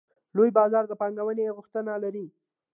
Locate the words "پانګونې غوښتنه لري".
1.01-2.25